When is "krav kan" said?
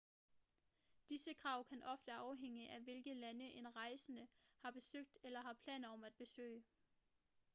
1.41-1.83